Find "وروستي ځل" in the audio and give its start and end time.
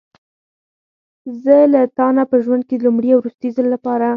3.21-3.67